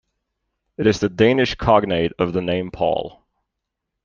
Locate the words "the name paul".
2.33-3.23